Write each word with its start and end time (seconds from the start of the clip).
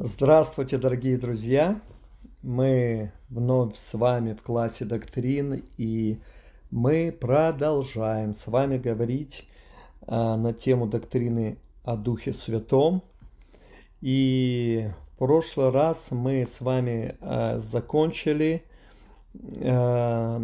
Здравствуйте, 0.00 0.78
дорогие 0.78 1.18
друзья! 1.18 1.80
Мы 2.44 3.10
вновь 3.30 3.76
с 3.76 3.94
вами 3.94 4.32
в 4.32 4.42
классе 4.42 4.84
доктрин, 4.84 5.64
и 5.76 6.20
мы 6.70 7.10
продолжаем 7.10 8.36
с 8.36 8.46
вами 8.46 8.78
говорить 8.78 9.48
а, 10.06 10.36
на 10.36 10.52
тему 10.52 10.86
доктрины 10.86 11.58
о 11.82 11.96
Духе 11.96 12.32
Святом. 12.32 13.02
И 14.00 14.88
в 15.14 15.18
прошлый 15.18 15.70
раз 15.70 16.12
мы 16.12 16.46
с 16.46 16.60
вами 16.60 17.16
а, 17.20 17.58
закончили 17.58 18.62
а, 19.64 20.38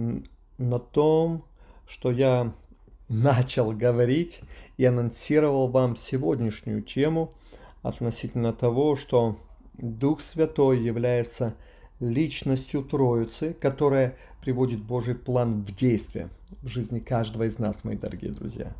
на 0.59 0.79
том, 0.81 1.45
что 1.87 2.11
я 2.11 2.53
начал 3.09 3.71
говорить 3.71 4.41
и 4.79 4.85
анонсировал 4.85 5.69
вам 5.69 5.97
сегодняшнюю 5.97 6.83
тему 6.83 7.31
относительно 7.85 8.53
того, 8.53 8.97
что 8.97 9.37
Дух 9.75 10.21
Святой 10.21 10.81
является 10.81 11.55
личностью 12.01 12.83
Троицы, 12.83 13.53
которая 13.53 14.17
приводит 14.41 14.83
Божий 14.83 15.15
план 15.15 15.63
в 15.63 15.75
действие 15.75 16.31
в 16.63 16.69
жизни 16.69 16.99
каждого 16.99 17.45
из 17.45 17.59
нас, 17.59 17.85
мои 17.85 17.97
дорогие 17.97 18.33
друзья. 18.33 18.73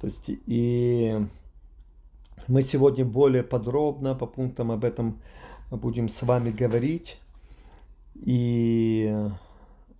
То 0.00 0.06
есть 0.06 0.24
и 0.28 1.24
мы 2.48 2.62
сегодня 2.62 3.04
более 3.04 3.42
подробно 3.42 4.14
по 4.14 4.26
пунктам 4.26 4.72
об 4.72 4.84
этом 4.84 5.20
будем 5.70 6.08
с 6.08 6.22
вами 6.22 6.50
говорить. 6.50 7.18
И 8.14 9.14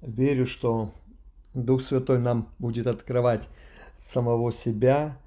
верю, 0.01 0.47
что 0.47 0.91
Дух 1.53 1.83
Святой 1.83 2.19
нам 2.19 2.49
будет 2.59 2.87
открывать 2.87 3.47
самого 4.09 4.53
себя 4.53 5.19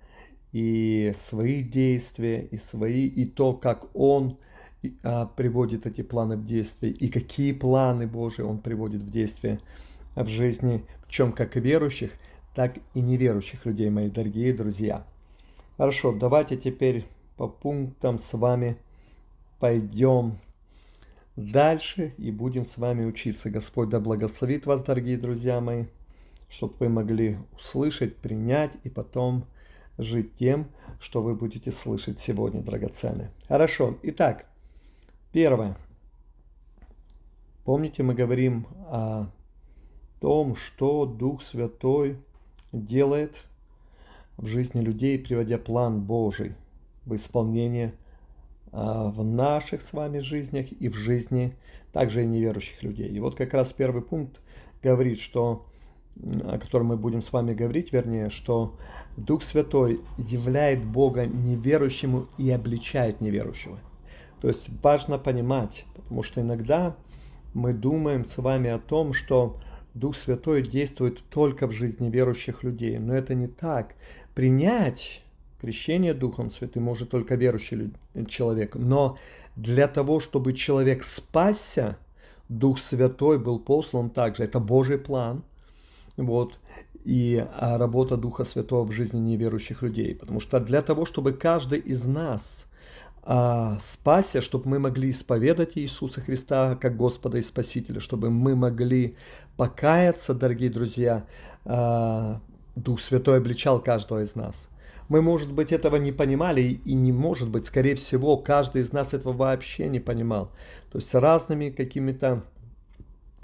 и 0.55 1.13
свои 1.27 1.61
действия, 1.61 2.47
и 2.49 2.55
свои, 2.55 3.07
и 3.07 3.25
то, 3.25 3.51
как 3.51 3.93
Он 3.93 4.37
а, 5.03 5.25
приводит 5.25 5.85
эти 5.85 6.01
планы 6.01 6.37
в 6.37 6.45
действие, 6.45 6.93
и 6.93 7.09
какие 7.09 7.51
планы 7.51 8.07
Божии 8.07 8.41
Он 8.41 8.59
приводит 8.59 9.01
в 9.01 9.11
действие 9.11 9.59
в 10.15 10.29
жизни, 10.29 10.85
в 11.05 11.11
чем 11.11 11.33
как 11.33 11.57
верующих, 11.57 12.13
так 12.55 12.77
и 12.93 13.01
неверующих 13.01 13.65
людей, 13.65 13.89
мои 13.89 14.09
дорогие 14.09 14.53
друзья. 14.53 15.05
Хорошо, 15.75 16.13
давайте 16.13 16.55
теперь 16.55 17.05
по 17.35 17.49
пунктам 17.49 18.17
с 18.17 18.31
вами 18.31 18.77
пойдем 19.59 20.37
дальше 21.35 22.13
и 22.17 22.31
будем 22.31 22.65
с 22.65 22.77
вами 22.77 23.03
учиться. 23.03 23.49
Господь 23.49 23.89
да 23.89 23.99
благословит 23.99 24.65
вас, 24.65 24.83
дорогие 24.83 25.17
друзья 25.17 25.59
мои, 25.59 25.83
чтобы 26.47 26.75
вы 26.79 26.87
могли 26.87 27.39
услышать, 27.51 28.15
принять 28.15 28.77
и 28.85 28.89
потом 28.89 29.43
жить 29.97 30.35
тем, 30.35 30.67
что 30.99 31.21
вы 31.21 31.35
будете 31.35 31.71
слышать 31.71 32.19
сегодня, 32.19 32.61
драгоценные. 32.61 33.31
Хорошо, 33.47 33.97
итак, 34.03 34.45
первое. 35.31 35.77
Помните, 37.63 38.03
мы 38.03 38.13
говорим 38.13 38.67
о 38.87 39.27
том, 40.19 40.55
что 40.55 41.05
Дух 41.05 41.41
Святой 41.41 42.17
делает 42.71 43.45
в 44.37 44.47
жизни 44.47 44.81
людей, 44.81 45.17
приводя 45.17 45.57
план 45.57 46.01
Божий 46.01 46.53
в 47.05 47.15
исполнение 47.15 47.93
а, 48.71 49.09
в 49.09 49.23
наших 49.23 49.81
с 49.81 49.93
вами 49.93 50.19
жизнях 50.19 50.71
и 50.71 50.89
в 50.89 50.95
жизни 50.95 51.55
также 51.93 52.23
и 52.23 52.27
неверующих 52.27 52.83
людей. 52.83 53.09
И 53.09 53.19
вот 53.19 53.35
как 53.35 53.53
раз 53.53 53.71
первый 53.71 54.01
пункт 54.01 54.41
говорит, 54.83 55.19
что 55.19 55.65
о 56.23 56.57
котором 56.57 56.87
мы 56.87 56.97
будем 56.97 57.21
с 57.21 57.31
вами 57.33 57.53
говорить, 57.53 57.91
вернее, 57.91 58.29
что 58.29 58.75
Дух 59.17 59.43
Святой 59.43 60.01
являет 60.17 60.85
Бога 60.85 61.25
неверующему 61.25 62.27
и 62.37 62.49
обличает 62.51 63.21
неверующего. 63.21 63.79
То 64.41 64.47
есть 64.47 64.69
важно 64.81 65.17
понимать, 65.17 65.85
потому 65.95 66.23
что 66.23 66.41
иногда 66.41 66.95
мы 67.53 67.73
думаем 67.73 68.25
с 68.25 68.37
вами 68.37 68.69
о 68.69 68.79
том, 68.79 69.13
что 69.13 69.59
Дух 69.93 70.15
Святой 70.15 70.61
действует 70.61 71.23
только 71.29 71.67
в 71.67 71.71
жизни 71.71 72.09
верующих 72.09 72.63
людей, 72.63 72.97
но 72.97 73.13
это 73.15 73.33
не 73.33 73.47
так. 73.47 73.95
Принять 74.33 75.23
крещение 75.61 76.13
Духом 76.13 76.51
Святым 76.51 76.83
может 76.83 77.09
только 77.09 77.35
верующий 77.35 77.93
человек, 78.27 78.75
но 78.75 79.17
для 79.55 79.87
того, 79.87 80.19
чтобы 80.19 80.53
человек 80.53 81.03
спасся, 81.03 81.97
Дух 82.49 82.79
Святой 82.79 83.39
был 83.39 83.59
послан 83.59 84.09
также. 84.09 84.43
Это 84.43 84.59
Божий 84.59 84.97
план– 84.97 85.43
вот, 86.17 86.59
и 87.03 87.45
а, 87.53 87.77
работа 87.77 88.17
Духа 88.17 88.43
Святого 88.43 88.85
в 88.85 88.91
жизни 88.91 89.19
неверующих 89.19 89.81
людей. 89.81 90.15
Потому 90.15 90.39
что 90.39 90.59
для 90.59 90.81
того, 90.81 91.05
чтобы 91.05 91.33
каждый 91.33 91.79
из 91.79 92.05
нас 92.07 92.65
а, 93.23 93.77
спасся, 93.79 94.41
чтобы 94.41 94.69
мы 94.69 94.79
могли 94.79 95.11
исповедать 95.11 95.77
Иисуса 95.77 96.21
Христа 96.21 96.75
как 96.75 96.97
Господа 96.97 97.37
и 97.37 97.41
Спасителя, 97.41 97.99
чтобы 97.99 98.29
мы 98.29 98.55
могли 98.55 99.15
покаяться, 99.57 100.33
дорогие 100.33 100.69
друзья, 100.69 101.25
а, 101.63 102.41
Дух 102.75 102.99
Святой 102.99 103.37
обличал 103.37 103.79
каждого 103.79 104.23
из 104.23 104.35
нас. 104.35 104.67
Мы, 105.07 105.21
может 105.21 105.51
быть, 105.51 105.71
этого 105.71 105.97
не 105.97 106.11
понимали, 106.11 106.61
и 106.61 106.93
не 106.95 107.11
может 107.11 107.49
быть, 107.49 107.67
скорее 107.67 107.95
всего, 107.95 108.37
каждый 108.37 108.81
из 108.81 108.91
нас 108.91 109.13
этого 109.13 109.33
вообще 109.33 109.87
не 109.87 109.99
понимал. 109.99 110.51
То 110.91 110.97
есть 110.97 111.13
разными 111.13 111.69
какими-то 111.69 112.43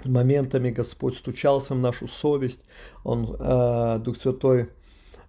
моментами 0.06 0.70
Господь 0.70 1.16
стучался 1.16 1.74
в 1.74 1.78
нашу 1.78 2.08
совесть, 2.08 2.64
Он, 3.04 3.36
э, 3.38 3.98
Дух 3.98 4.16
Святой, 4.16 4.68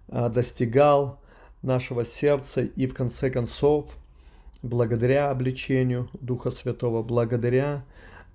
э, 0.08 0.28
достигал 0.28 1.20
нашего 1.62 2.04
сердца 2.04 2.62
и 2.62 2.86
в 2.86 2.94
конце 2.94 3.30
концов, 3.30 3.96
благодаря 4.62 5.30
обличению 5.30 6.08
Духа 6.14 6.50
Святого, 6.50 7.02
благодаря 7.02 7.84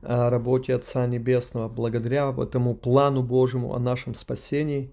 э, 0.01 0.29
работе 0.29 0.75
Отца 0.75 1.05
Небесного, 1.07 1.67
благодаря 1.67 2.33
этому 2.37 2.75
плану 2.75 3.23
Божьему 3.23 3.73
о 3.73 3.79
нашем 3.79 4.15
спасении, 4.15 4.91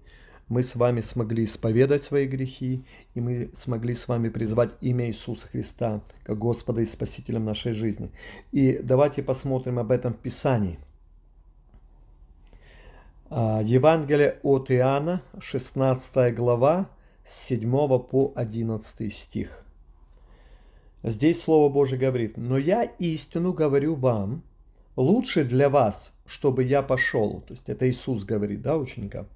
мы 0.49 0.63
с 0.63 0.75
вами 0.75 1.01
смогли 1.01 1.43
исповедать 1.43 2.03
свои 2.03 2.25
грехи, 2.25 2.85
и 3.15 3.19
мы 3.19 3.51
смогли 3.53 3.93
с 3.93 4.07
вами 4.07 4.29
призвать 4.29 4.71
имя 4.79 5.07
Иисуса 5.07 5.47
Христа 5.47 6.01
как 6.23 6.37
Господа 6.37 6.81
и 6.81 6.85
Спасителем 6.85 7.43
нашей 7.43 7.73
жизни. 7.73 8.11
И 8.53 8.79
давайте 8.81 9.23
посмотрим 9.23 9.77
об 9.77 9.91
этом 9.91 10.13
в 10.13 10.17
Писании– 10.17 10.79
Евангелие 13.29 14.39
от 14.41 14.71
Иоанна, 14.71 15.21
16 15.41 16.33
глава, 16.33 16.89
с 17.25 17.47
7 17.47 17.69
по 17.99 18.31
11 18.35 19.13
стих. 19.13 19.65
Здесь 21.03 21.41
Слово 21.41 21.67
Божье 21.67 21.97
говорит, 21.97 22.37
«Но 22.37 22.57
я 22.57 22.83
истину 22.83 23.51
говорю 23.51 23.95
вам, 23.95 24.43
лучше 24.95 25.43
для 25.43 25.69
вас, 25.69 26.13
чтобы 26.25 26.63
я 26.63 26.81
пошел». 26.81 27.41
То 27.41 27.53
есть 27.53 27.67
это 27.67 27.89
Иисус 27.89 28.23
говорит, 28.23 28.61
да, 28.61 28.77
ученикам? 28.77 29.27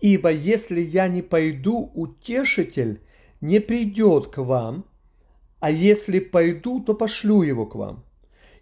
«Ибо 0.00 0.30
если 0.30 0.80
я 0.80 1.08
не 1.08 1.22
пойду, 1.22 1.90
утешитель 1.94 3.00
не 3.40 3.58
придет 3.58 4.28
к 4.28 4.38
вам, 4.38 4.84
а 5.58 5.72
если 5.72 6.20
пойду, 6.20 6.80
то 6.80 6.94
пошлю 6.94 7.42
его 7.42 7.66
к 7.66 7.74
вам 7.74 8.04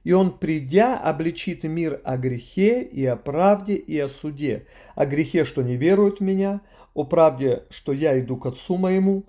и 0.08 0.12
он, 0.12 0.38
придя, 0.38 0.98
обличит 0.98 1.64
мир 1.64 2.00
о 2.02 2.16
грехе 2.16 2.82
и 2.82 3.04
о 3.04 3.14
правде 3.14 3.74
и 3.74 3.98
о 3.98 4.08
суде. 4.08 4.64
О 4.94 5.04
грехе, 5.04 5.44
что 5.44 5.62
не 5.62 5.76
веруют 5.76 6.20
в 6.20 6.22
меня, 6.22 6.62
о 6.94 7.04
правде, 7.04 7.64
что 7.68 7.92
я 7.92 8.18
иду 8.18 8.38
к 8.38 8.46
Отцу 8.46 8.78
моему, 8.78 9.26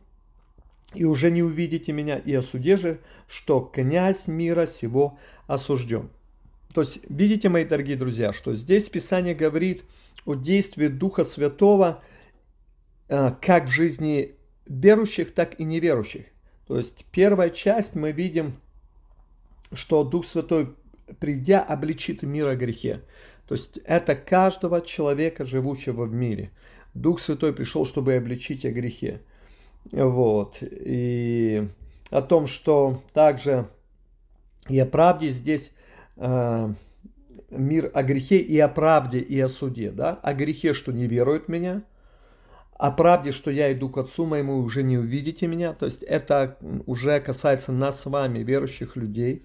и 0.93 1.03
уже 1.03 1.31
не 1.31 1.43
увидите 1.43 1.91
меня, 1.91 2.17
и 2.17 2.33
о 2.33 2.41
суде 2.41 2.77
же, 2.77 3.01
что 3.27 3.59
князь 3.59 4.27
мира 4.27 4.67
сего 4.67 5.19
осужден. 5.47 6.11
То 6.73 6.79
есть, 6.79 6.99
видите, 7.09 7.49
мои 7.49 7.65
дорогие 7.65 7.97
друзья, 7.97 8.31
что 8.31 8.55
здесь 8.55 8.87
Писание 8.87 9.35
говорит 9.35 9.83
о 10.23 10.35
действии 10.35 10.87
Духа 10.87 11.25
Святого 11.25 12.01
э, 13.09 13.33
как 13.41 13.65
в 13.65 13.71
жизни 13.71 14.35
верующих, 14.65 15.33
так 15.33 15.59
и 15.59 15.65
неверующих. 15.65 16.27
То 16.67 16.77
есть, 16.77 17.03
первая 17.11 17.49
часть 17.49 17.95
мы 17.95 18.13
видим– 18.13 18.53
что 19.73 20.03
Дух 20.03 20.25
Святой, 20.25 20.75
придя, 21.19 21.61
обличит 21.61 22.23
мир 22.23 22.47
о 22.47 22.55
грехе. 22.55 23.01
То 23.47 23.55
есть 23.55 23.79
это 23.83 24.15
каждого 24.15 24.81
человека, 24.81 25.45
живущего 25.45 26.05
в 26.05 26.13
мире. 26.13 26.51
Дух 26.93 27.19
Святой 27.19 27.53
пришел, 27.53 27.85
чтобы 27.85 28.15
обличить 28.15 28.65
о 28.65 28.71
грехе. 28.71 29.21
Вот. 29.91 30.57
И 30.61 31.67
о 32.09 32.21
том, 32.21 32.47
что 32.47 33.01
также 33.13 33.67
и 34.67 34.77
о 34.79 34.85
правде 34.85 35.29
здесь 35.29 35.71
э, 36.17 36.73
мир 37.49 37.91
о 37.93 38.03
грехе 38.03 38.37
и 38.37 38.57
о 38.59 38.67
правде 38.67 39.19
и 39.19 39.39
о 39.39 39.49
суде. 39.49 39.91
Да? 39.91 40.19
О 40.21 40.33
грехе, 40.33 40.73
что 40.73 40.91
не 40.91 41.07
веруют 41.07 41.47
меня, 41.47 41.83
о 42.73 42.91
правде, 42.91 43.31
что 43.31 43.51
я 43.51 43.73
иду 43.73 43.89
к 43.89 43.97
Отцу 43.97 44.25
моему, 44.25 44.57
уже 44.57 44.83
не 44.83 44.97
увидите 44.97 45.47
меня. 45.47 45.73
То 45.73 45.85
есть 45.85 46.03
это 46.03 46.57
уже 46.85 47.19
касается 47.19 47.71
нас 47.71 48.01
с 48.01 48.05
вами, 48.05 48.39
верующих 48.39 48.95
людей. 48.95 49.43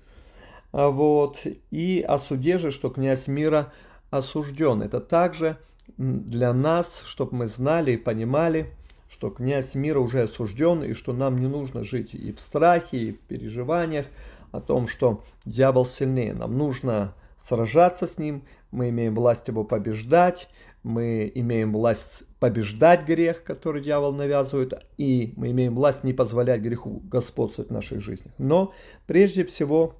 А, 0.76 0.90
вот, 0.90 1.46
и 1.70 2.04
о 2.06 2.18
суде 2.18 2.58
же, 2.58 2.72
что 2.72 2.90
князь 2.90 3.28
мира 3.28 3.72
осужден. 4.10 4.82
Это 4.82 4.98
также 4.98 5.56
для 5.96 6.52
нас, 6.52 7.02
чтобы 7.06 7.36
мы 7.36 7.46
знали 7.46 7.92
и 7.92 7.96
понимали, 7.96 8.66
что 9.08 9.30
князь 9.30 9.76
мира 9.76 10.00
уже 10.00 10.22
осужден, 10.22 10.82
и 10.82 10.92
что 10.92 11.12
нам 11.12 11.38
не 11.38 11.46
нужно 11.46 11.84
жить 11.84 12.12
и 12.12 12.32
в 12.32 12.40
страхе, 12.40 12.96
и 12.96 13.12
в 13.12 13.20
переживаниях, 13.20 14.06
о 14.50 14.60
том, 14.60 14.88
что 14.88 15.22
дьявол 15.44 15.86
сильнее. 15.86 16.34
Нам 16.34 16.58
нужно 16.58 17.14
сражаться 17.40 18.08
с 18.08 18.18
ним, 18.18 18.42
мы 18.72 18.88
имеем 18.88 19.14
власть 19.14 19.46
его 19.46 19.62
побеждать, 19.62 20.48
мы 20.82 21.30
имеем 21.36 21.72
власть 21.72 22.24
побеждать 22.40 23.06
грех, 23.06 23.44
который 23.44 23.80
дьявол 23.80 24.12
навязывает, 24.12 24.74
и 24.98 25.34
мы 25.36 25.52
имеем 25.52 25.76
власть 25.76 26.02
не 26.02 26.12
позволять 26.12 26.62
греху 26.62 27.00
господствовать 27.04 27.70
в 27.70 27.72
наших 27.72 28.00
жизнях. 28.00 28.34
Но 28.38 28.74
прежде 29.06 29.44
всего 29.44 29.94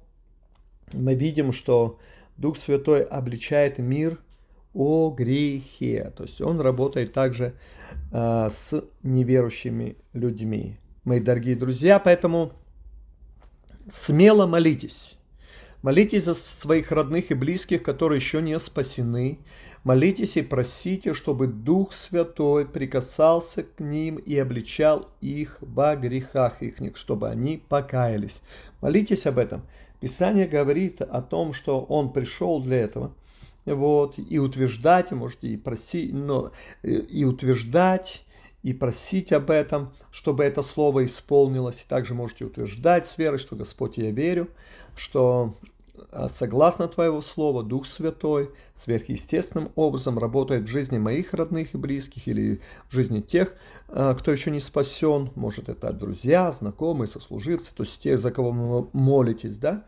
мы 0.93 1.15
видим, 1.15 1.51
что 1.51 1.99
Дух 2.37 2.57
Святой 2.57 3.03
обличает 3.03 3.79
мир 3.79 4.19
о 4.73 5.09
грехе. 5.09 6.11
То 6.15 6.23
есть 6.23 6.41
он 6.41 6.59
работает 6.59 7.13
также 7.13 7.53
э, 8.11 8.49
с 8.51 8.83
неверующими 9.03 9.95
людьми. 10.13 10.77
Мои 11.05 11.19
дорогие 11.19 11.55
друзья, 11.55 11.99
поэтому 11.99 12.51
смело 13.89 14.45
молитесь. 14.45 15.17
Молитесь 15.81 16.25
за 16.25 16.33
своих 16.33 16.91
родных 16.91 17.29
и 17.29 17.35
близких, 17.35 17.83
которые 17.83 18.19
еще 18.19 18.41
не 18.41 18.57
спасены. 18.59 19.39
Молитесь 19.83 20.35
и 20.35 20.41
просите, 20.41 21.13
чтобы 21.13 21.45
Дух 21.45 21.93
Святой 21.93 22.65
прикасался 22.65 23.61
к 23.61 23.79
ним 23.79 24.15
и 24.15 24.35
обличал 24.35 25.09
их 25.21 25.59
во 25.61 25.95
грехах 25.95 26.63
их, 26.63 26.97
чтобы 26.97 27.29
они 27.29 27.61
покаялись. 27.69 28.41
Молитесь 28.81 29.27
об 29.27 29.37
этом. 29.37 29.61
Писание 29.99 30.47
говорит 30.47 31.01
о 31.01 31.21
том, 31.21 31.53
что 31.53 31.81
Он 31.81 32.11
пришел 32.11 32.61
для 32.61 32.77
этого. 32.77 33.15
Вот, 33.65 34.19
и 34.19 34.37
утверждать, 34.37 35.11
можете 35.11 35.47
и 35.47 35.57
просить, 35.57 36.13
но 36.13 36.51
и 36.83 37.23
утверждать, 37.25 38.23
и 38.61 38.73
просить 38.73 39.31
об 39.31 39.49
этом, 39.49 39.93
чтобы 40.11 40.43
это 40.43 40.61
слово 40.61 41.05
исполнилось. 41.05 41.81
И 41.81 41.87
также 41.87 42.13
можете 42.13 42.45
утверждать 42.45 43.07
с 43.07 43.17
верой, 43.17 43.37
что 43.39 43.55
Господь, 43.55 43.97
я 43.97 44.11
верю, 44.11 44.49
что 44.95 45.55
согласно 46.37 46.87
Твоего 46.87 47.21
Слова, 47.21 47.63
Дух 47.63 47.85
Святой 47.85 48.51
сверхъестественным 48.75 49.71
образом 49.75 50.19
работает 50.19 50.63
в 50.63 50.67
жизни 50.67 50.97
моих 50.97 51.33
родных 51.33 51.73
и 51.73 51.77
близких 51.77 52.27
или 52.27 52.61
в 52.89 52.93
жизни 52.93 53.21
тех, 53.21 53.55
а, 53.87 54.13
кто 54.15 54.31
еще 54.31 54.51
не 54.51 54.59
спасен, 54.59 55.31
может 55.35 55.69
это 55.69 55.91
друзья, 55.93 56.51
знакомые, 56.51 57.07
сослуживцы, 57.07 57.73
то 57.73 57.83
есть 57.83 58.01
те, 58.01 58.17
за 58.17 58.31
кого 58.31 58.51
вы 58.51 58.87
молитесь, 58.93 59.57
да, 59.57 59.85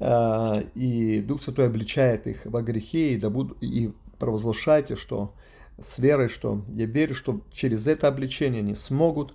а, 0.00 0.62
и 0.74 1.20
Дух 1.20 1.42
Святой 1.42 1.66
обличает 1.66 2.26
их 2.26 2.44
во 2.44 2.62
грехе, 2.62 3.14
и, 3.14 3.20
и 3.60 3.92
провозглашайте, 4.18 4.96
что 4.96 5.34
с 5.78 5.98
верой, 5.98 6.28
что 6.28 6.62
я 6.68 6.86
верю, 6.86 7.14
что 7.14 7.40
через 7.52 7.86
это 7.86 8.08
обличение 8.08 8.60
они 8.60 8.74
смогут 8.74 9.34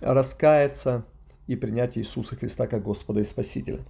раскаяться 0.00 1.04
и 1.46 1.56
принять 1.56 1.96
Иисуса 1.96 2.36
Христа 2.36 2.66
как 2.66 2.82
Господа 2.82 3.20
и 3.20 3.24
Спасителя. 3.24 3.80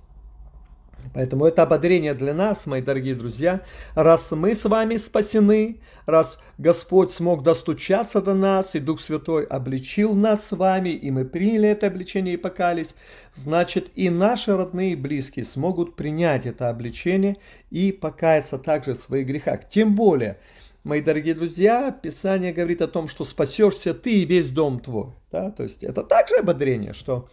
Поэтому 1.15 1.47
это 1.47 1.63
ободрение 1.63 2.15
для 2.15 2.35
нас, 2.35 2.67
мои 2.67 2.83
дорогие 2.83 3.15
друзья. 3.15 3.63
Раз 3.95 4.31
мы 4.33 4.55
с 4.55 4.65
вами 4.65 4.97
спасены, 4.97 5.81
раз 6.05 6.39
Господь 6.59 7.11
смог 7.11 7.43
достучаться 7.43 8.21
до 8.21 8.35
нас, 8.35 8.75
и 8.75 8.81
Дух 8.81 9.01
Святой 9.01 9.45
обличил 9.45 10.15
нас 10.15 10.47
с 10.47 10.53
вами, 10.53 10.91
и 10.91 11.11
мы 11.11 11.25
приняли 11.25 11.69
это 11.69 11.87
обличение 11.87 12.35
и 12.35 12.39
покались, 12.39 12.95
значит 13.35 13.91
и 13.95 14.11
наши 14.11 14.57
родные 14.57 14.93
и 14.93 14.97
близкие 14.97 15.45
смогут 15.45 15.97
принять 15.97 16.47
это 16.47 16.69
обличение 16.69 17.37
и 17.71 17.93
покаяться 17.93 18.59
также 18.59 18.95
в 18.95 19.01
своих 19.01 19.27
грехах. 19.27 19.69
Тем 19.69 19.95
более, 19.95 20.39
мои 20.85 21.01
дорогие 21.01 21.35
друзья, 21.35 21.91
Писание 21.91 22.53
говорит 22.53 22.83
о 22.83 22.89
том, 22.89 23.09
что 23.09 23.25
спасешься 23.25 23.95
ты 23.95 24.23
и 24.23 24.25
весь 24.25 24.51
дом 24.51 24.81
твой. 24.81 25.09
Да? 25.31 25.51
То 25.51 25.63
есть 25.63 25.83
это 25.85 26.03
также 26.03 26.37
ободрение, 26.37 26.93
что 26.93 27.29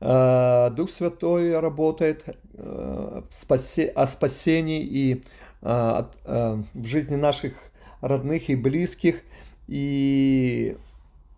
Дух 0.00 0.90
Святой 0.90 1.58
работает 1.58 2.24
э, 2.54 3.22
о 3.94 4.06
спасении 4.06 4.82
и 4.82 5.24
э, 5.62 6.04
в 6.22 6.84
жизни 6.84 7.14
наших 7.14 7.54
родных 8.00 8.50
и 8.50 8.56
близких. 8.56 9.22
И 9.66 10.76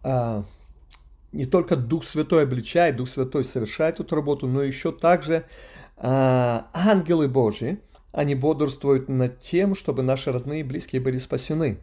не 0.03 1.47
только 1.47 1.77
Дух 1.77 2.05
Святой 2.05 2.43
обличает, 2.45 2.97
Дух 2.97 3.09
Святой 3.09 3.45
совершает 3.45 4.01
эту 4.01 4.15
работу, 4.17 4.47
но 4.49 4.63
еще 4.63 4.91
также 4.91 5.45
ангелы 5.97 7.29
Божьи, 7.29 7.79
они 8.13 8.35
бодрствуют 8.35 9.09
над 9.09 9.39
тем, 9.41 9.75
чтобы 9.75 10.03
наши 10.03 10.33
родные 10.33 10.61
и 10.61 10.65
близкие 10.65 11.01
были 11.01 11.19
спасены. 11.19 11.79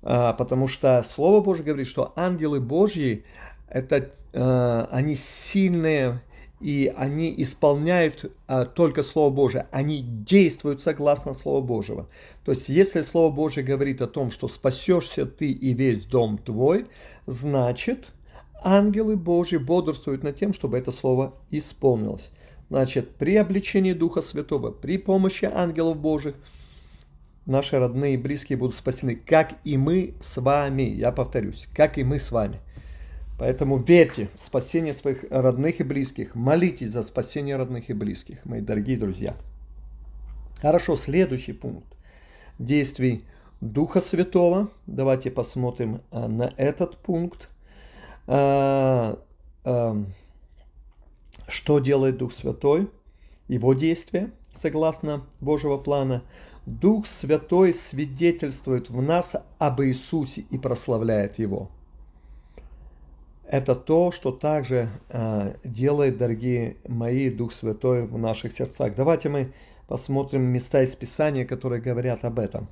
Потому 0.00 0.68
что 0.68 1.04
Слово 1.08 1.40
Божье 1.42 1.64
говорит, 1.64 1.86
что 1.86 2.12
ангелы 2.16 2.60
Божьи, 2.60 3.24
это 3.68 4.10
э, 4.32 4.86
они 4.90 5.14
сильные 5.14 6.22
и 6.60 6.92
они 6.96 7.34
исполняют 7.36 8.32
э, 8.48 8.64
только 8.74 9.02
Слово 9.02 9.30
Божие, 9.30 9.66
они 9.70 10.02
действуют 10.02 10.80
согласно 10.80 11.34
Слову 11.34 11.66
Божьего. 11.66 12.08
То 12.44 12.52
есть, 12.52 12.68
если 12.68 13.02
Слово 13.02 13.32
Божье 13.32 13.62
говорит 13.62 14.00
о 14.00 14.06
том, 14.06 14.30
что 14.30 14.48
спасешься 14.48 15.26
ты 15.26 15.50
и 15.50 15.74
весь 15.74 16.06
дом 16.06 16.38
твой, 16.38 16.86
значит, 17.26 18.12
ангелы 18.62 19.16
Божьи 19.16 19.58
бодрствуют 19.58 20.22
над 20.22 20.36
тем, 20.36 20.54
чтобы 20.54 20.78
это 20.78 20.92
Слово 20.92 21.34
исполнилось. 21.50 22.30
Значит, 22.70 23.10
при 23.16 23.36
обличении 23.36 23.92
Духа 23.92 24.22
Святого, 24.22 24.70
при 24.70 24.96
помощи 24.96 25.44
ангелов 25.44 25.98
Божьих, 25.98 26.34
наши 27.44 27.78
родные 27.78 28.14
и 28.14 28.16
близкие 28.16 28.58
будут 28.58 28.74
спасены, 28.74 29.14
как 29.14 29.54
и 29.64 29.76
мы 29.76 30.14
с 30.20 30.40
вами. 30.40 30.82
Я 30.82 31.12
повторюсь, 31.12 31.68
как 31.74 31.98
и 31.98 32.02
мы 32.02 32.18
с 32.18 32.32
вами. 32.32 32.60
Поэтому 33.38 33.78
верьте 33.78 34.30
в 34.34 34.42
спасение 34.42 34.94
своих 34.94 35.24
родных 35.30 35.80
и 35.80 35.84
близких. 35.84 36.34
Молитесь 36.34 36.92
за 36.92 37.02
спасение 37.02 37.56
родных 37.56 37.90
и 37.90 37.92
близких, 37.92 38.44
мои 38.44 38.60
дорогие 38.60 38.96
друзья. 38.96 39.36
Хорошо, 40.60 40.96
следующий 40.96 41.52
пункт 41.52 41.96
действий 42.58 43.24
Духа 43.60 44.00
Святого. 44.00 44.68
Давайте 44.86 45.30
посмотрим 45.30 46.02
а, 46.10 46.28
на 46.28 46.52
этот 46.56 46.96
пункт. 46.96 47.48
А, 48.26 49.18
а, 49.64 50.04
что 51.48 51.78
делает 51.78 52.18
Дух 52.18 52.32
Святой? 52.32 52.90
Его 53.48 53.74
действия, 53.74 54.30
согласно 54.52 55.24
Божьего 55.40 55.78
плана. 55.78 56.22
Дух 56.66 57.06
Святой 57.06 57.72
свидетельствует 57.72 58.90
в 58.90 59.00
нас 59.00 59.36
об 59.58 59.80
Иисусе 59.82 60.42
и 60.50 60.58
прославляет 60.58 61.38
Его 61.38 61.70
это 63.48 63.74
то, 63.74 64.10
что 64.10 64.32
также 64.32 64.88
э, 65.08 65.54
делает, 65.64 66.18
дорогие 66.18 66.76
мои, 66.86 67.30
Дух 67.30 67.52
Святой 67.52 68.06
в 68.06 68.18
наших 68.18 68.52
сердцах. 68.52 68.94
Давайте 68.94 69.28
мы 69.28 69.52
посмотрим 69.86 70.42
места 70.42 70.82
из 70.82 70.96
Писания, 70.96 71.44
которые 71.44 71.80
говорят 71.80 72.24
об 72.24 72.38
этом. 72.38 72.68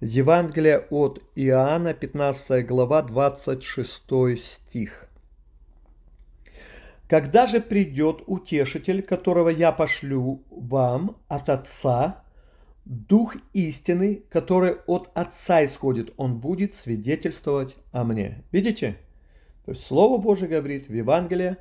Евангелие 0.00 0.78
от 0.90 1.22
Иоанна, 1.34 1.92
15 1.92 2.66
глава, 2.66 3.02
26 3.02 4.38
стих. 4.38 5.08
«Когда 7.08 7.46
же 7.46 7.60
придет 7.60 8.22
утешитель, 8.26 9.02
которого 9.02 9.48
я 9.48 9.72
пошлю 9.72 10.42
вам 10.50 11.16
от 11.28 11.48
Отца, 11.48 12.22
Дух 12.86 13.36
истины, 13.52 14.22
который 14.30 14.76
от 14.86 15.10
Отца 15.14 15.64
исходит, 15.64 16.14
он 16.16 16.38
будет 16.38 16.74
свидетельствовать 16.74 17.76
о 17.92 18.04
мне». 18.04 18.42
Видите? 18.52 18.96
То 19.70 19.74
есть 19.74 19.86
Слово 19.86 20.20
Божье 20.20 20.48
говорит 20.48 20.88
в 20.88 20.92
Евангелии 20.92 21.56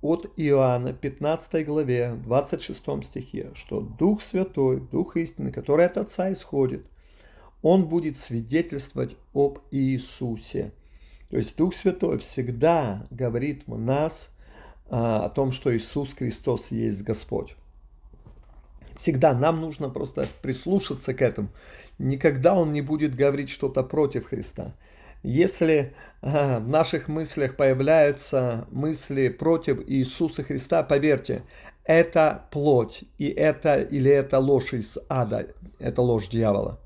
от 0.00 0.26
Иоанна, 0.38 0.94
15 0.94 1.66
главе, 1.66 2.14
26 2.24 3.04
стихе, 3.04 3.50
что 3.52 3.82
Дух 3.82 4.22
Святой, 4.22 4.80
Дух 4.80 5.18
истины, 5.18 5.52
который 5.52 5.84
от 5.84 5.98
Отца 5.98 6.32
исходит, 6.32 6.86
он 7.60 7.88
будет 7.88 8.16
свидетельствовать 8.16 9.16
об 9.34 9.58
Иисусе. 9.70 10.72
То 11.28 11.36
есть 11.36 11.54
Дух 11.54 11.74
Святой 11.74 12.16
всегда 12.20 13.06
говорит 13.10 13.64
в 13.66 13.76
нас 13.76 14.30
а, 14.88 15.26
о 15.26 15.28
том, 15.28 15.52
что 15.52 15.76
Иисус 15.76 16.14
Христос 16.14 16.70
есть 16.70 17.02
Господь. 17.02 17.54
Всегда 18.96 19.34
нам 19.34 19.60
нужно 19.60 19.90
просто 19.90 20.26
прислушаться 20.40 21.12
к 21.12 21.20
этому. 21.20 21.50
Никогда 21.98 22.54
Он 22.54 22.72
не 22.72 22.80
будет 22.80 23.14
говорить 23.14 23.50
что-то 23.50 23.82
против 23.82 24.24
Христа. 24.24 24.74
Если 25.22 25.94
в 26.20 26.60
наших 26.60 27.08
мыслях 27.08 27.56
появляются 27.56 28.66
мысли 28.70 29.28
против 29.28 29.80
Иисуса 29.88 30.42
Христа, 30.42 30.82
поверьте, 30.82 31.44
это 31.84 32.46
плоть, 32.50 33.04
и 33.18 33.28
это 33.28 33.80
или 33.80 34.10
это 34.10 34.38
ложь 34.38 34.72
из 34.72 34.98
ада, 35.08 35.54
это 35.78 36.02
ложь 36.02 36.28
дьявола. 36.28 36.80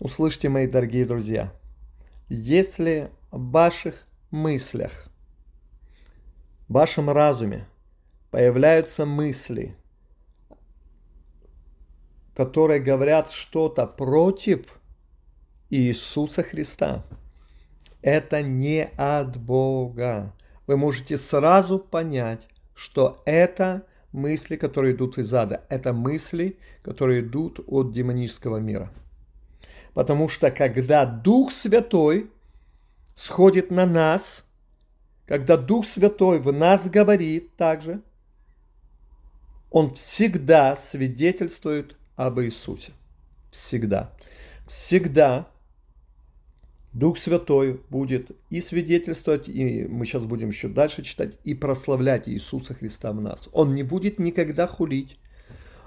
Услышьте, 0.00 0.48
мои 0.48 0.66
дорогие 0.66 1.04
друзья, 1.06 1.52
если 2.28 3.10
в 3.30 3.50
ваших 3.50 4.06
мыслях, 4.30 5.08
в 6.68 6.74
вашем 6.74 7.10
разуме 7.10 7.66
появляются 8.30 9.06
мысли, 9.06 9.76
которые 12.36 12.80
говорят 12.80 13.30
что-то 13.30 13.86
против 13.86 14.77
Иисуса 15.70 16.42
Христа. 16.42 17.04
Это 18.00 18.42
не 18.42 18.84
от 18.96 19.36
Бога. 19.36 20.34
Вы 20.66 20.76
можете 20.76 21.16
сразу 21.16 21.78
понять, 21.78 22.48
что 22.74 23.22
это 23.26 23.84
мысли, 24.12 24.56
которые 24.56 24.94
идут 24.94 25.18
из 25.18 25.32
ада. 25.34 25.64
Это 25.68 25.92
мысли, 25.92 26.58
которые 26.82 27.20
идут 27.20 27.60
от 27.66 27.92
демонического 27.92 28.58
мира. 28.58 28.90
Потому 29.94 30.28
что 30.28 30.50
когда 30.50 31.04
Дух 31.04 31.52
Святой 31.52 32.30
сходит 33.14 33.70
на 33.70 33.84
нас, 33.84 34.44
когда 35.26 35.56
Дух 35.56 35.86
Святой 35.86 36.38
в 36.38 36.52
нас 36.52 36.88
говорит 36.88 37.56
также, 37.56 38.00
Он 39.70 39.92
всегда 39.92 40.76
свидетельствует 40.76 41.96
об 42.16 42.40
Иисусе. 42.40 42.92
Всегда. 43.50 44.12
Всегда 44.66 45.48
Дух 46.92 47.18
Святой 47.18 47.80
будет 47.90 48.30
и 48.50 48.60
свидетельствовать, 48.60 49.48
и 49.48 49.86
мы 49.88 50.06
сейчас 50.06 50.24
будем 50.24 50.48
еще 50.48 50.68
дальше 50.68 51.02
читать, 51.02 51.38
и 51.44 51.54
прославлять 51.54 52.28
Иисуса 52.28 52.74
Христа 52.74 53.12
в 53.12 53.20
нас. 53.20 53.48
Он 53.52 53.74
не 53.74 53.82
будет 53.82 54.18
никогда 54.18 54.66
хулить, 54.66 55.18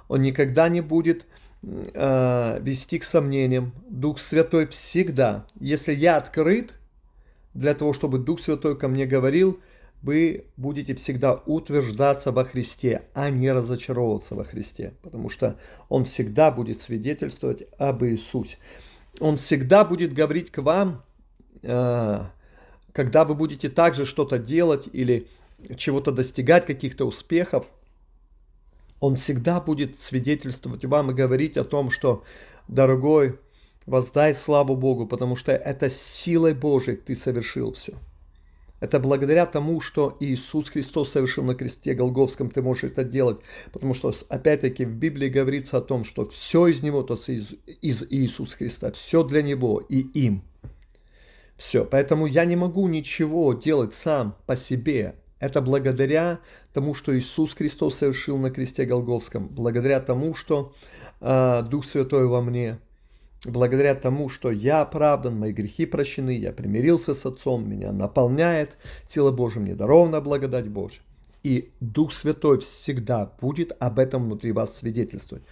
он 0.08 0.22
никогда 0.22 0.70
не 0.70 0.81
будет 0.81 1.25
э, 1.63 2.60
вести 2.62 3.00
к 3.00 3.03
сомнениям. 3.03 3.74
Дух 3.89 4.20
Святой 4.20 4.67
всегда, 4.67 5.48
если 5.60 5.93
я 5.93 6.17
открыт 6.17 6.74
для 7.53 7.74
того, 7.74 7.93
чтобы 7.93 8.20
Дух 8.20 8.41
Святой 8.41 8.77
ко 8.77 8.88
мне 8.88 9.05
говорил, 9.05 9.60
вы 10.01 10.46
будете 10.58 10.96
всегда 10.96 11.34
утверждаться 11.34 12.31
во 12.31 12.43
Христе, 12.43 13.03
а 13.13 13.29
не 13.29 13.51
разочаровываться 13.51 14.36
во 14.36 14.43
Христе, 14.43 14.93
потому 15.01 15.29
что 15.29 15.58
Он 15.89 16.05
всегда 16.05 16.51
будет 16.51 16.81
свидетельствовать 16.81 17.63
об 17.77 18.03
Иисусе. 18.03 18.58
Он 19.19 19.37
всегда 19.37 19.83
будет 19.83 20.13
говорить 20.13 20.51
к 20.51 20.61
вам, 20.61 21.03
э, 21.61 22.25
когда 22.93 23.25
вы 23.25 23.35
будете 23.35 23.69
также 23.69 24.05
что-то 24.05 24.37
делать 24.37 24.87
или 24.91 25.27
чего-то 25.75 26.11
достигать, 26.11 26.65
каких-то 26.65 27.05
успехов. 27.05 27.65
Он 28.99 29.15
всегда 29.15 29.59
будет 29.59 29.99
свидетельствовать 29.99 30.85
вам 30.85 31.11
и 31.11 31.13
говорить 31.13 31.57
о 31.57 31.63
том, 31.63 31.89
что, 31.89 32.23
дорогой, 32.67 33.39
воздай 33.85 34.33
славу 34.33 34.75
Богу, 34.75 35.07
потому 35.07 35.35
что 35.35 35.51
это 35.51 35.89
силой 35.89 36.53
Божией 36.53 36.97
ты 36.97 37.15
совершил 37.15 37.73
все. 37.73 37.93
Это 38.81 39.00
благодаря 39.00 39.45
тому, 39.45 39.79
что 39.79 40.17
Иисус 40.19 40.71
Христос 40.71 41.11
совершил 41.11 41.43
на 41.43 41.53
кресте 41.53 41.93
Голговском, 41.93 42.50
ты 42.50 42.63
можешь 42.63 42.85
это 42.85 43.03
делать. 43.03 43.38
Потому 43.71 43.93
что, 43.93 44.11
опять-таки, 44.27 44.85
в 44.85 44.95
Библии 44.95 45.29
говорится 45.29 45.77
о 45.77 45.81
том, 45.81 46.03
что 46.03 46.27
все 46.27 46.65
из 46.65 46.81
Него, 46.81 47.03
то 47.03 47.13
есть 47.13 47.29
из, 47.29 47.53
из 47.81 48.03
Иисуса 48.09 48.57
Христа, 48.57 48.91
все 48.91 49.23
для 49.23 49.43
Него 49.43 49.79
и 49.88 50.00
им. 50.00 50.41
Все. 51.57 51.85
Поэтому 51.85 52.25
я 52.25 52.43
не 52.43 52.55
могу 52.55 52.88
ничего 52.88 53.53
делать 53.53 53.93
сам 53.93 54.35
по 54.47 54.55
себе. 54.55 55.15
Это 55.39 55.61
благодаря 55.61 56.39
тому, 56.73 56.95
что 56.95 57.15
Иисус 57.15 57.53
Христос 57.53 58.00
совершил 58.00 58.39
на 58.39 58.50
кресте 58.50 58.85
Голговском. 58.85 59.47
Благодаря 59.47 60.00
тому, 60.00 60.33
что 60.33 60.73
э, 61.19 61.63
Дух 61.69 61.85
Святой 61.85 62.25
во 62.25 62.41
мне– 62.41 62.79
благодаря 63.45 63.95
тому, 63.95 64.29
что 64.29 64.51
я 64.51 64.81
оправдан, 64.81 65.38
мои 65.38 65.51
грехи 65.51 65.86
прощены, 65.86 66.38
я 66.38 66.51
примирился 66.51 67.13
с 67.13 67.25
Отцом, 67.25 67.69
меня 67.69 67.91
наполняет 67.91 68.77
сила 69.07 69.31
Божия, 69.31 69.62
мне 69.62 69.75
дарована 69.75 70.21
благодать 70.21 70.67
Божья. 70.67 71.01
И 71.43 71.71
Дух 71.79 72.13
Святой 72.13 72.60
всегда 72.60 73.31
будет 73.41 73.75
об 73.79 73.98
этом 73.98 74.25
внутри 74.25 74.51
вас 74.51 74.77
свидетельствовать. 74.77 75.43